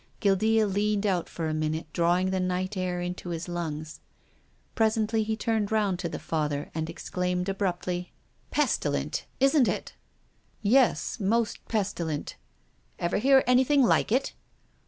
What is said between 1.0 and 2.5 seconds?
out for a minute drawing the